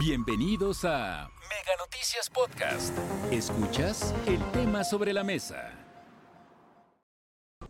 [0.00, 2.96] Bienvenidos a Mega Noticias Podcast.
[3.30, 5.74] Escuchas el tema sobre la mesa.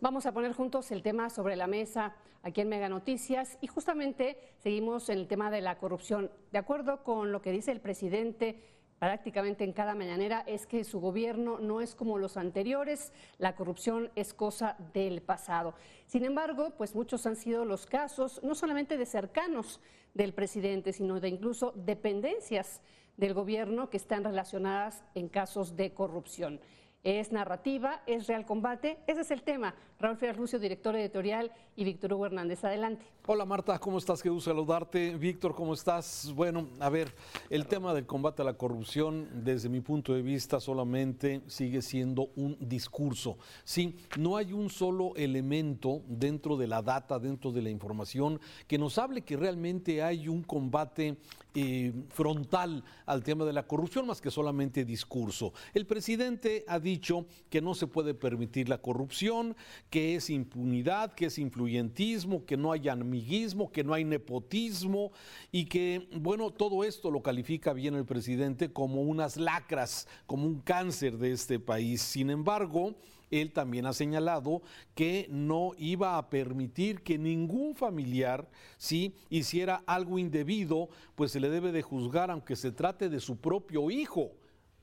[0.01, 2.15] Vamos a poner juntos el tema sobre la mesa
[2.45, 6.31] aquí en Mega Noticias y justamente seguimos en el tema de la corrupción.
[6.53, 8.63] De acuerdo con lo que dice el presidente
[9.01, 14.11] prácticamente en cada mañanera es que su gobierno no es como los anteriores, la corrupción
[14.15, 15.75] es cosa del pasado.
[16.07, 19.81] Sin embargo, pues muchos han sido los casos, no solamente de cercanos
[20.13, 22.83] del presidente, sino de incluso dependencias
[23.17, 26.61] del gobierno que están relacionadas en casos de corrupción
[27.03, 28.99] es narrativa, es real combate.
[29.07, 29.75] Ese es el tema.
[29.99, 32.65] Raúl Ferrer Lucio, director editorial, y Víctor Hugo Hernández.
[32.65, 33.05] Adelante.
[33.27, 34.23] Hola Marta, ¿cómo estás?
[34.23, 35.15] Qué gusto saludarte.
[35.17, 36.33] Víctor, ¿cómo estás?
[36.35, 37.15] Bueno, a ver,
[37.49, 42.31] el tema del combate a la corrupción, desde mi punto de vista, solamente sigue siendo
[42.37, 43.39] un discurso.
[43.65, 48.79] Sí, no hay un solo elemento dentro de la data, dentro de la información, que
[48.79, 51.19] nos hable que realmente hay un combate
[51.55, 55.53] eh, frontal al tema de la corrupción, más que solamente discurso.
[55.75, 59.57] El presidente ha dicho que no se puede permitir la corrupción,
[59.91, 65.13] que es impunidad, que es influyentismo, que no hay amiguismo, que no hay nepotismo
[65.53, 70.61] y que, bueno, todo esto lo califica bien el presidente como unas lacras, como un
[70.61, 72.03] cáncer de este país.
[72.03, 72.95] Sin embargo,
[73.31, 74.63] él también ha señalado
[74.95, 81.49] que no iba a permitir que ningún familiar si hiciera algo indebido, pues se le
[81.49, 84.33] debe de juzgar aunque se trate de su propio hijo.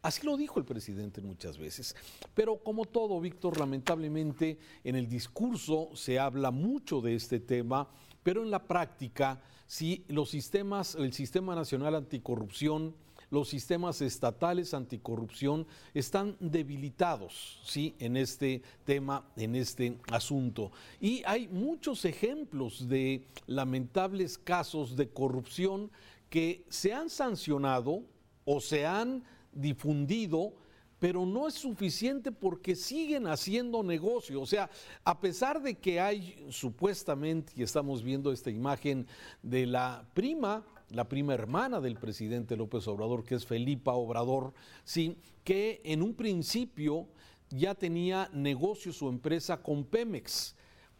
[0.07, 1.93] Así lo dijo el presidente muchas veces.
[2.33, 7.89] Pero como todo, Víctor, lamentablemente en el discurso se habla mucho de este tema,
[8.23, 12.95] pero en la práctica, si los sistemas, el Sistema Nacional Anticorrupción,
[13.31, 17.93] los sistemas estatales anticorrupción están debilitados, ¿sí?
[17.99, 20.71] En este tema, en este asunto.
[21.01, 25.91] Y hay muchos ejemplos de lamentables casos de corrupción
[26.29, 28.05] que se han sancionado
[28.45, 29.25] o se han
[29.59, 30.53] difundido,
[30.99, 34.41] pero no es suficiente porque siguen haciendo negocio.
[34.41, 34.69] O sea,
[35.03, 39.07] a pesar de que hay supuestamente, y estamos viendo esta imagen
[39.43, 44.53] de la prima, la prima hermana del presidente López Obrador, que es Felipa Obrador,
[44.83, 47.07] sí, que en un principio
[47.49, 50.55] ya tenía negocio su empresa con Pemex,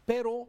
[0.06, 0.48] pero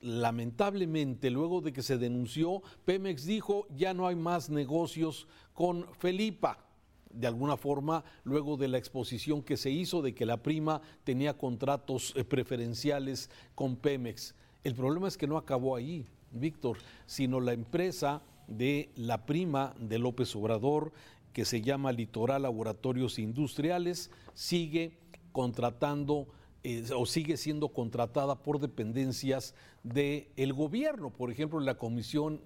[0.00, 6.67] lamentablemente luego de que se denunció, Pemex dijo ya no hay más negocios con Felipa
[7.10, 11.36] de alguna forma, luego de la exposición que se hizo de que la prima tenía
[11.36, 14.34] contratos eh, preferenciales con Pemex.
[14.64, 19.98] El problema es que no acabó ahí, Víctor, sino la empresa de la prima de
[19.98, 20.92] López Obrador,
[21.32, 24.98] que se llama Litoral Laboratorios Industriales, sigue
[25.32, 26.26] contratando
[26.64, 29.54] eh, o sigue siendo contratada por dependencias
[29.84, 32.40] del gobierno, por ejemplo, la Comisión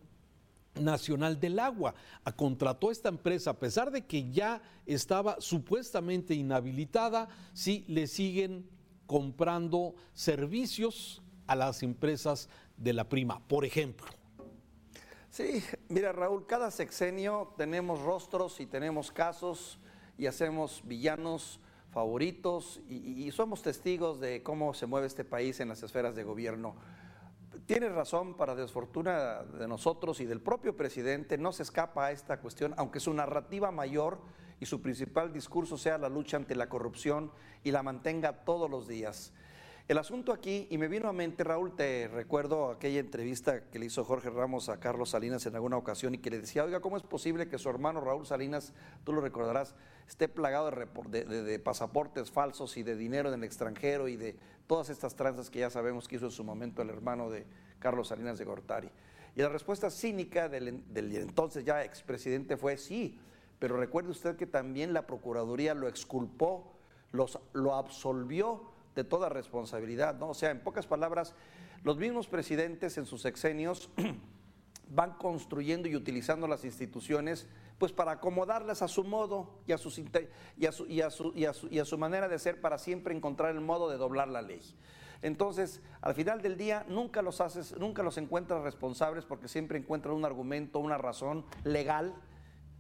[0.75, 1.95] Nacional del Agua.
[2.37, 8.69] Contrató esta empresa, a pesar de que ya estaba supuestamente inhabilitada, sí le siguen
[9.07, 14.07] comprando servicios a las empresas de la prima, por ejemplo.
[15.31, 19.79] Sí, mira Raúl, cada sexenio tenemos rostros y tenemos casos
[20.19, 21.59] y hacemos villanos
[21.91, 26.75] favoritos y somos testigos de cómo se mueve este país en las esferas de gobierno
[27.67, 32.41] tiene razón, para desfortuna de nosotros y del propio presidente, no se escapa a esta
[32.41, 34.19] cuestión, aunque su narrativa mayor
[34.61, 37.33] y su principal discurso sea la lucha ante la corrupción
[37.65, 39.33] y la mantenga todos los días.
[39.89, 43.87] El asunto aquí, y me vino a mente, Raúl, te recuerdo aquella entrevista que le
[43.87, 46.97] hizo Jorge Ramos a Carlos Salinas en alguna ocasión y que le decía, oiga, ¿cómo
[46.97, 49.75] es posible que su hermano Raúl Salinas, tú lo recordarás,
[50.09, 54.37] esté plagado de, pasaportes falsos y de dinero en el extranjero y de
[54.73, 57.45] todas estas tranzas que ya sabemos que hizo en su momento el hermano de
[57.79, 58.89] Carlos Salinas de Gortari?
[59.37, 63.21] Y la respuesta cínica del, entonces ya expresidente fue sí,
[63.59, 66.73] pero recuerde usted que también la Procuraduría lo exculpó,
[67.13, 68.63] los, lo absolvió
[68.95, 70.31] de toda responsabilidad, ¿no?
[70.31, 71.35] O sea, en pocas palabras,
[71.85, 73.91] los mismos presidentes en sus sexenios
[74.89, 77.47] van construyendo y utilizando las instituciones
[77.83, 80.07] pues para acomodarlas a su modo y a, sus, y,
[80.69, 82.79] a su, y, a su, y, a su, y a su manera de ser para
[82.79, 84.63] siempre encontrar el modo de doblar la ley.
[85.21, 90.15] Entonces, al final del día, nunca los haces, nunca los encuentras responsables porque siempre encuentran
[90.15, 92.15] un argumento, una razón legal,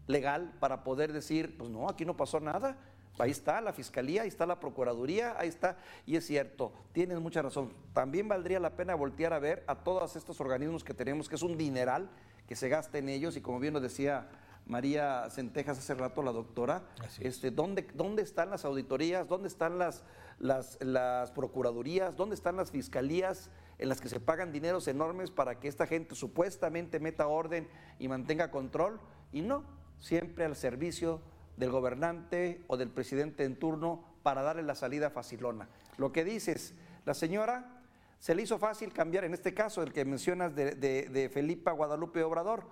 [0.06, 2.78] legal para poder decir, pues no, aquí no pasó nada
[3.18, 5.76] Ahí está la Fiscalía, ahí está la Procuraduría, ahí está,
[6.06, 7.74] y es cierto, tienes mucha razón.
[7.92, 11.42] También valdría la pena voltear a ver a todos estos organismos que tenemos, que es
[11.42, 12.08] un dineral
[12.48, 14.28] que se gasta en ellos, y como bien lo decía
[14.72, 16.82] María Centejas hace rato, la doctora,
[17.20, 19.28] este, ¿dónde, ¿dónde están las auditorías?
[19.28, 20.02] ¿Dónde están las,
[20.38, 22.16] las, las procuradurías?
[22.16, 26.14] ¿Dónde están las fiscalías en las que se pagan dineros enormes para que esta gente
[26.14, 28.98] supuestamente meta orden y mantenga control?
[29.30, 29.62] Y no,
[29.98, 31.20] siempre al servicio
[31.58, 35.68] del gobernante o del presidente en turno para darle la salida facilona.
[35.98, 36.74] Lo que dices,
[37.04, 37.81] la señora
[38.22, 42.22] se le hizo fácil cambiar, en este caso, el que mencionas de, de, Felipa Guadalupe
[42.22, 42.68] Obrador,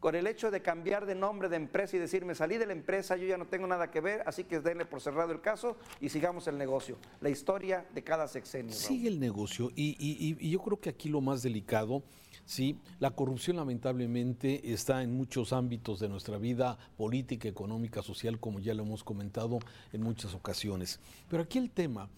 [0.00, 3.14] con el hecho de cambiar de nombre de empresa y decirme, salí de la empresa,
[3.18, 6.08] yo ya no tengo nada que ver, así que denle por cerrado el caso y
[6.08, 6.96] sigamos el negocio.
[7.20, 8.72] La historia de cada sexenio.
[8.72, 12.02] Sigue el negocio y, yo creo que aquí lo más delicado,
[12.46, 18.60] sí, la corrupción lamentablemente está en muchos ámbitos de nuestra vida política, económica, social, como
[18.60, 19.58] ya lo hemos comentado
[19.92, 21.00] en muchas ocasiones.
[21.28, 22.08] Pero aquí el tema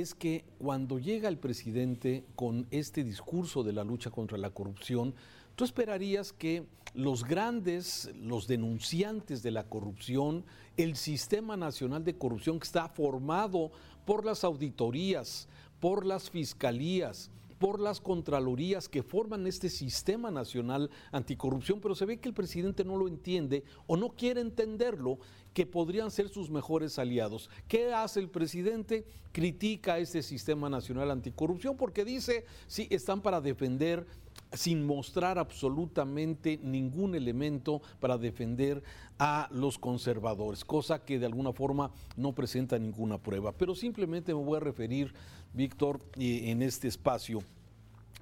[0.00, 5.14] es que cuando llega el presidente con este discurso de la lucha contra la corrupción,
[5.54, 10.44] tú esperarías que los grandes, los denunciantes de la corrupción,
[10.76, 13.70] el Sistema Nacional de Corrupción que está formado
[14.04, 15.48] por las auditorías,
[15.78, 17.30] por las fiscalías,
[17.64, 22.84] por las contralorías que forman este sistema nacional anticorrupción, pero se ve que el presidente
[22.84, 25.18] no lo entiende o no quiere entenderlo,
[25.54, 27.48] que podrían ser sus mejores aliados.
[27.66, 29.06] ¿Qué hace el presidente?
[29.32, 34.06] Critica este sistema nacional anticorrupción porque dice, sí, están para defender
[34.52, 38.82] sin mostrar absolutamente ningún elemento para defender
[39.18, 43.52] a los conservadores, cosa que de alguna forma no presenta ninguna prueba.
[43.52, 45.12] Pero simplemente me voy a referir,
[45.52, 47.42] Víctor, eh, en este espacio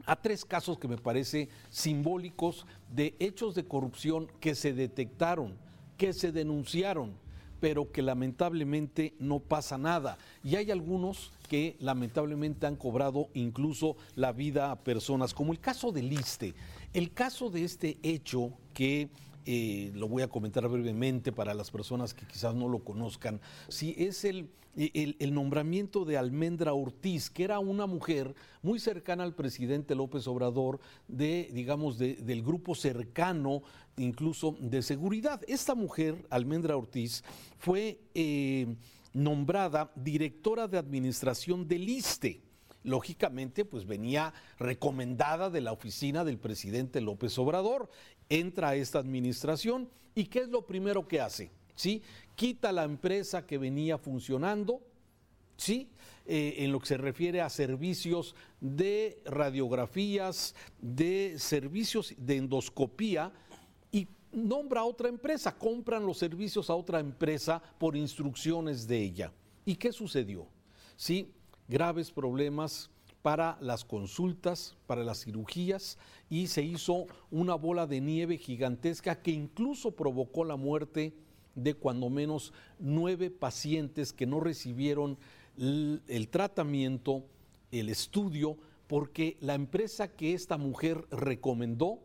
[0.06, 5.56] a tres casos que me parece simbólicos de hechos de corrupción que se detectaron,
[5.96, 7.14] que se denunciaron,
[7.62, 10.18] pero que lamentablemente no pasa nada.
[10.42, 15.92] Y hay algunos que lamentablemente han cobrado incluso la vida a personas, como el caso
[15.92, 16.54] de Liste.
[16.92, 19.10] El caso de este hecho que
[19.46, 23.94] eh, lo voy a comentar brevemente para las personas que quizás no lo conozcan, si
[23.98, 29.94] es el, el, nombramiento de Almendra Ortiz, que era una mujer muy cercana al presidente
[29.94, 33.62] López Obrador, de, digamos, del grupo cercano,
[33.96, 35.40] incluso de seguridad.
[35.46, 37.22] Esta mujer, Almendra Ortiz,
[37.58, 38.74] fue eh,
[39.12, 42.40] nombrada directora de administración del ISTE.
[42.84, 47.88] Lógicamente pues venía recomendada de la oficina del presidente López Obrador
[48.32, 51.50] entra a esta administración y ¿qué es lo primero que hace?
[51.74, 52.02] ¿Sí?
[52.34, 54.80] Quita la empresa que venía funcionando,
[55.56, 55.88] ¿sí?
[56.24, 63.32] Eh, en lo que se refiere a servicios de radiografías, de servicios de endoscopía
[63.90, 69.32] y nombra a otra empresa, compran los servicios a otra empresa por instrucciones de ella.
[69.66, 70.46] ¿Y qué sucedió?
[70.96, 71.32] Sí,
[71.68, 72.91] graves problemas
[73.22, 75.96] para las consultas, para las cirugías
[76.28, 81.14] y se hizo una bola de nieve gigantesca que incluso provocó la muerte
[81.54, 85.18] de cuando menos nueve pacientes que no recibieron
[85.56, 87.24] el, tratamiento,
[87.70, 92.00] el estudio, porque la empresa que esta mujer recomendó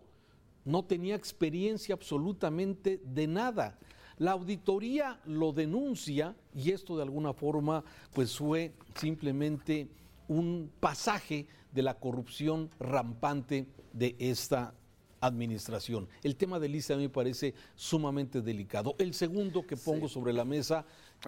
[0.65, 3.79] no tenía experiencia absolutamente de nada.
[4.17, 9.87] La auditoría lo denuncia y esto de alguna forma pues fue simplemente
[10.27, 14.73] un pasaje de la corrupción rampante de esta
[15.21, 16.07] administración.
[16.23, 18.95] El tema de lista me parece sumamente delicado.
[18.99, 20.85] El segundo que pongo sobre la mesa,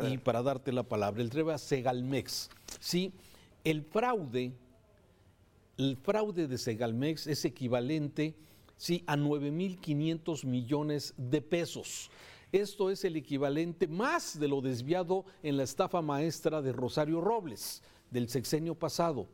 [0.07, 2.49] y para darte la palabra, el tema Segalmex.
[2.79, 3.13] Sí,
[3.63, 4.53] el fraude,
[5.77, 8.35] el fraude de Segalmex es equivalente
[8.77, 12.09] sí, a 9.500 millones de pesos.
[12.51, 17.83] Esto es el equivalente más de lo desviado en la estafa maestra de Rosario Robles
[18.11, 19.27] del sexenio pasado.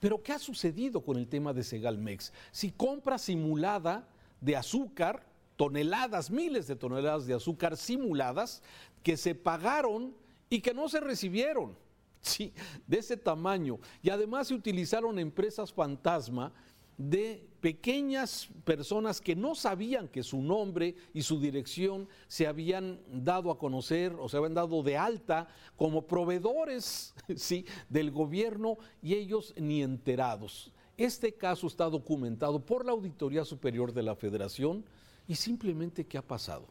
[0.00, 2.32] Pero ¿qué ha sucedido con el tema de Segalmex?
[2.52, 4.08] Si compra simulada
[4.40, 8.62] de azúcar, toneladas, miles de toneladas de azúcar simuladas
[9.02, 10.14] que se pagaron
[10.48, 11.76] y que no se recibieron.
[12.20, 12.52] Sí,
[12.86, 13.78] de ese tamaño.
[14.02, 16.52] Y además se utilizaron empresas fantasma
[16.98, 23.50] de pequeñas personas que no sabían que su nombre y su dirección se habían dado
[23.50, 27.64] a conocer o se habían dado de alta como proveedores ¿sí?
[27.88, 30.72] del gobierno y ellos ni enterados.
[30.96, 34.84] Este caso está documentado por la Auditoría Superior de la Federación
[35.28, 36.66] y simplemente ¿qué ha pasado?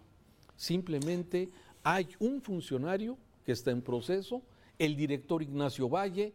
[0.58, 1.50] Simplemente
[1.84, 4.42] hay un funcionario que está en proceso,
[4.78, 6.34] el director Ignacio Valle,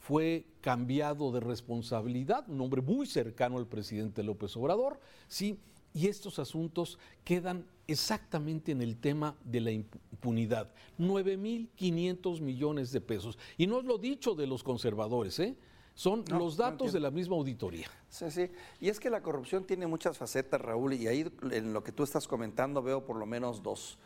[0.00, 5.60] fue cambiado de responsabilidad, un hombre muy cercano al presidente López Obrador, ¿sí?
[5.92, 10.72] Y estos asuntos quedan exactamente en el tema de la impunidad.
[10.98, 13.38] 9.500 millones de pesos.
[13.58, 15.56] Y no es lo dicho de los conservadores, ¿eh?
[15.94, 17.88] Son los datos de la misma auditoría.
[18.08, 18.50] Sí, sí.
[18.80, 22.04] Y es que la corrupción tiene muchas facetas, Raúl, y ahí en lo que tú
[22.04, 23.98] estás comentando veo por lo menos dos.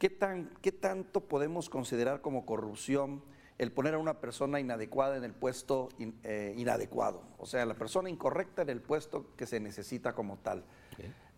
[0.00, 3.22] ¿Qué, tan, qué tanto podemos considerar como corrupción?
[3.58, 5.88] El poner a una persona inadecuada en el puesto
[6.22, 10.64] eh, inadecuado, o sea, la persona incorrecta en el puesto que se necesita como tal.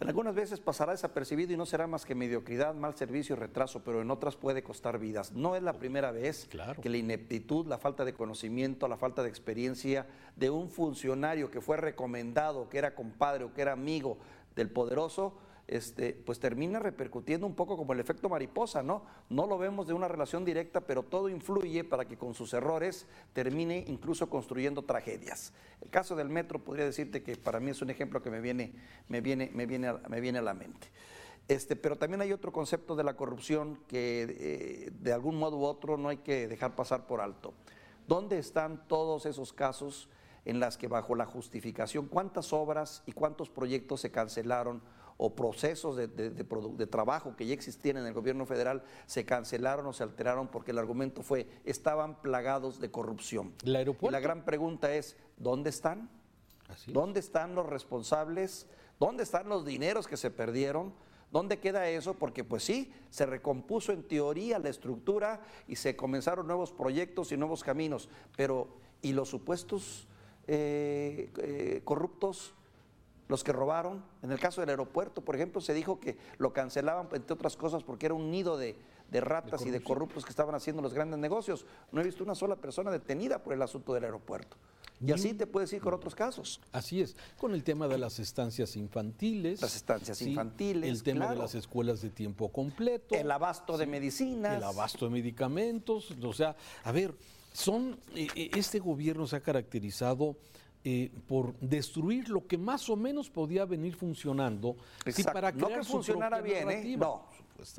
[0.01, 4.03] algunas veces pasará desapercibido y no será más que mediocridad, mal servicio y retraso, pero
[4.03, 5.33] en otras puede costar vidas.
[5.33, 6.49] No es la primera vez
[6.83, 11.61] que la ineptitud, la falta de conocimiento, la falta de experiencia de un funcionario que
[11.61, 14.19] fue recomendado, que era compadre o que era amigo
[14.57, 15.35] del poderoso,
[15.71, 19.05] este, pues termina repercutiendo un poco como el efecto mariposa, ¿no?
[19.29, 23.07] No lo vemos de una relación directa, pero todo influye para que con sus errores
[23.33, 25.53] termine incluso construyendo tragedias.
[25.81, 28.75] El caso del metro podría decirte que para mí es un ejemplo que me viene,
[29.07, 30.89] me viene, me viene, me viene a la mente.
[31.47, 35.65] Este, pero también hay otro concepto de la corrupción que eh, de algún modo u
[35.65, 37.55] otro no hay que dejar pasar por alto.
[38.09, 40.09] ¿Dónde están todos esos casos
[40.45, 44.83] en las que bajo la justificación, cuántas obras y cuántos proyectos se cancelaron
[45.23, 49.93] o procesos de, de, trabajo que ya existían en el gobierno federal se cancelaron o
[49.93, 53.53] se alteraron porque el argumento fue estaban plagados de corrupción.
[54.09, 56.09] y la gran pregunta es, ¿dónde están?
[56.87, 58.67] ¿Dónde están los responsables?
[58.99, 60.95] ¿Dónde están los dineros que se perdieron?
[61.31, 62.15] ¿Dónde queda eso?
[62.15, 67.37] Porque pues sí, se recompuso en teoría la estructura y se comenzaron nuevos proyectos y
[67.37, 68.09] nuevos caminos,
[68.39, 68.69] pero
[69.03, 70.09] ¿y los supuestos
[70.47, 72.55] eh, eh, corruptos?
[73.31, 74.03] Los que robaron.
[74.23, 77.85] En el caso del aeropuerto, por ejemplo, se dijo que lo cancelaban, entre otras cosas,
[77.85, 78.77] porque era un nido de,
[79.13, 81.65] ratas y de corruptos que estaban haciendo los grandes negocios.
[81.93, 84.57] No he visto una sola persona detenida por el asunto del aeropuerto.
[85.05, 86.61] Y así te puedes ir con otros casos.
[86.73, 89.63] Así es, con el tema de las estancias infantiles.
[89.63, 90.91] Las estancias infantiles.
[90.91, 93.15] El tema de las escuelas de tiempo completo.
[93.15, 94.59] El abasto de medicinas.
[94.59, 96.15] El abasto de medicamentos.
[96.23, 97.15] O sea, a ver,
[97.53, 100.37] son, eh, eh, este gobierno se ha caracterizado
[100.83, 104.77] eh, por destruir lo que más o menos podía venir funcionando.
[105.33, 106.97] para no que funcionara bien, ¿eh?
[106.97, 107.27] no.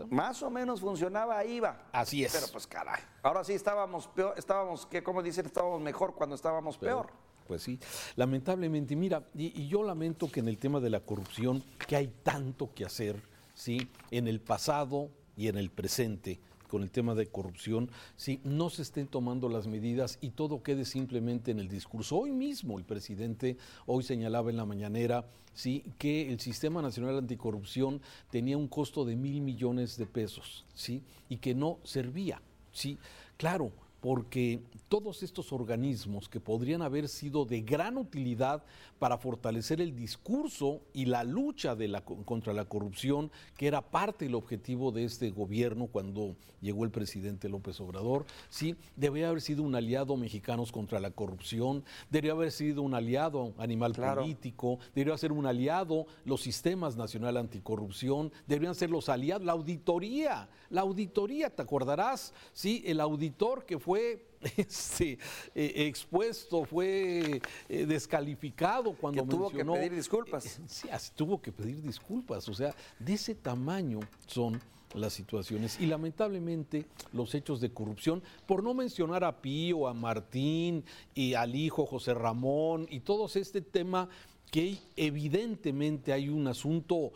[0.09, 1.87] Más o menos funcionaba, iba.
[1.91, 2.31] Así es.
[2.31, 3.01] Pero pues caray.
[3.23, 5.45] Ahora sí estábamos peor, estábamos, ¿qué, ¿cómo dicen?
[5.45, 7.09] Estábamos mejor cuando estábamos peor.
[7.47, 7.79] Pues sí,
[8.15, 12.73] lamentablemente, mira, y, yo lamento que en el tema de la corrupción, que hay tanto
[12.73, 13.21] que hacer,
[13.53, 13.89] ¿sí?
[14.11, 16.39] En el pasado y en el presente,
[16.71, 20.85] con el tema de corrupción, si no se estén tomando las medidas y todo quede
[20.85, 22.15] simplemente en el discurso.
[22.15, 28.01] Hoy mismo el presidente, hoy señalaba en la mañanera, sí, que el Sistema Nacional Anticorrupción
[28.29, 32.97] tenía un costo de mil millones de pesos, sí, y que no servía, sí.
[33.35, 38.63] Claro, porque todos estos organismos que podrían haber sido de gran utilidad
[38.97, 44.25] para fortalecer el discurso y la lucha de la, contra la corrupción, que era parte
[44.25, 49.63] del objetivo de este gobierno cuando llegó el presidente López Obrador, sí, debería haber sido
[49.63, 55.31] un aliado mexicanos contra la corrupción, debería haber sido un aliado animal político, debería ser
[55.31, 61.61] un aliado los sistemas nacional anticorrupción, deberían ser los aliados, la auditoría, la auditoría, ¿te
[61.61, 62.33] acordarás?
[62.53, 63.90] Sí, el auditor que fue
[64.57, 65.19] este,
[65.53, 70.45] eh, expuesto, fue eh, descalificado cuando tuvo que pedir disculpas.
[70.45, 72.47] Eh, sí, tuvo que pedir disculpas.
[72.49, 74.59] O sea, de ese tamaño son
[74.93, 80.83] las situaciones y lamentablemente los hechos de corrupción, por no mencionar a Pío, a Martín
[81.13, 84.09] y al hijo José Ramón y todo este tema
[84.51, 87.13] que evidentemente hay un asunto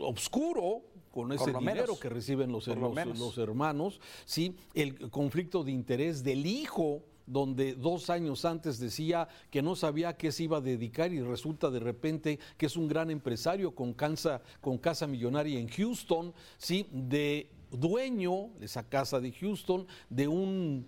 [0.00, 4.56] obscuro con ese dinero que reciben los, los, hermanos, ¿sí?
[4.74, 10.16] el conflicto de interés del hijo donde dos años antes decía que no sabía a
[10.16, 13.92] qué se iba a dedicar y resulta de repente que es un gran empresario con
[13.92, 16.86] casa, con casa millonaria en Houston, ¿sí?
[16.90, 20.86] de dueño de esa casa de Houston, de un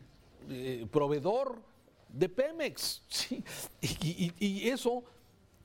[0.49, 1.63] eh, proveedor
[2.09, 3.03] de Pemex.
[3.09, 3.43] ¿sí?
[3.81, 5.05] Y, eso,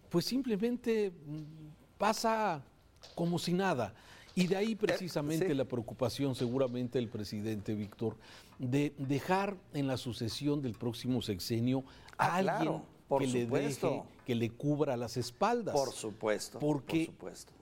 [0.10, 1.12] pues simplemente
[1.98, 2.64] pasa
[3.16, 3.94] como si nada.
[4.38, 8.15] Y de ahí precisamente la preocupación seguramente del presidente Víctor
[8.60, 11.84] de dejar en la sucesión del próximo sexenio
[12.20, 12.82] a ah, alguien
[13.17, 15.74] que le deje, que le cubra las espaldas.
[15.74, 16.60] Por supuesto.
[16.60, 17.10] Porque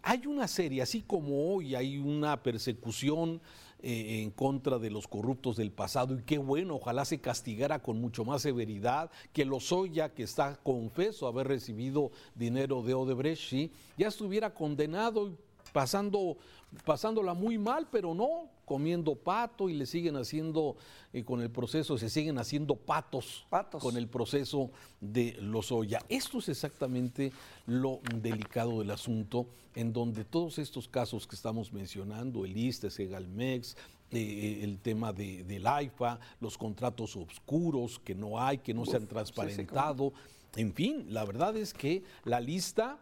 [0.02, 3.40] hay una serie, así como hoy hay una persecución
[3.82, 8.02] eh, en contra de los corruptos del pasado y qué bueno, ojalá se castigara con
[8.02, 9.48] mucho más severidad que
[9.94, 15.38] ya que está confeso haber recibido dinero de Odebrecht, ya estuviera condenado y
[15.76, 16.38] pasando
[16.84, 20.76] pasándola muy mal, pero no comiendo pato y le siguen haciendo
[21.14, 26.02] eh, con el proceso, se siguen haciendo patos, patos, con el proceso de los Oya.
[26.10, 27.32] Esto es exactamente
[27.68, 33.78] lo delicado del asunto, en donde todos estos casos que estamos mencionando, el ISTE, Segalmex,
[34.12, 38.86] eh, eh, el tema de, del AIFA, los contratos oscuros que no hay, que no
[38.86, 40.14] se han transparentado,
[40.56, 42.98] en fin, la verdad es que la lista,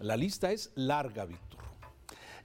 [0.00, 1.60] la lista es larga, Víctor.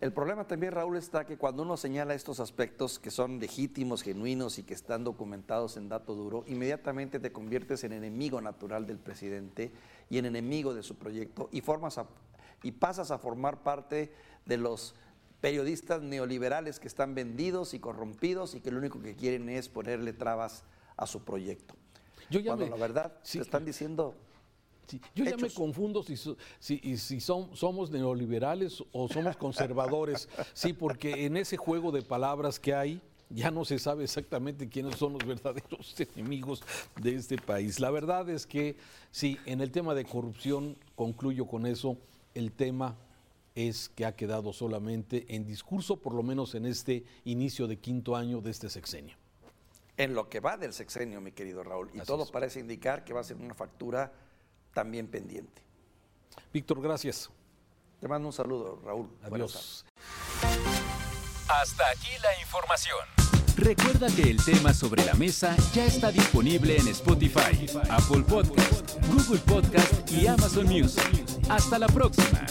[0.01, 4.58] El problema también, Raúl, está que cuando uno señala estos aspectos que son legítimos, genuinos
[4.58, 9.72] y que están documentados en dato duro, inmediatamente te conviertes en enemigo natural del presidente
[10.10, 12.00] y en enemigo de su proyecto y formas
[12.63, 14.12] y pasas a formar parte
[14.48, 14.96] de los
[15.39, 20.13] periodistas neoliberales que están vendidos y corrompidos y que lo único que quieren es ponerle
[20.13, 20.63] trabas
[20.98, 21.75] a su proyecto.
[22.31, 24.15] Yo ya Cuando la verdad se están diciendo
[25.15, 26.17] yo ya me confundo si,
[26.60, 30.27] si, si son, somos neoliberales o somos conservadores.
[30.53, 33.01] sí, porque en ese juego de palabras que hay,
[33.33, 36.62] ya no se sabe exactamente quiénes son los verdaderos enemigos
[37.00, 37.79] de este país.
[37.79, 38.75] La verdad es que
[39.12, 41.98] sí, en el tema de corrupción, concluyo con eso,
[42.33, 42.98] el tema
[43.55, 48.15] es que ha quedado solamente en discurso, por lo menos en este inicio de quinto
[48.15, 49.15] año de este sexenio.
[49.98, 53.19] En lo que va del sexenio, mi querido Raúl, y todo parece indicar que va
[53.19, 54.12] a ser una factura
[54.73, 55.61] también pendiente.
[56.53, 57.29] Víctor, gracias.
[57.99, 59.09] Te mando un saludo, Raúl.
[59.23, 59.85] Adiós.
[61.47, 63.21] Hasta aquí la información.
[63.57, 69.41] Recuerda que el tema sobre la mesa ya está disponible en Spotify, Apple Podcast, Google
[69.41, 71.25] Podcast y Amazon Music.
[71.49, 72.45] Hasta la próxima.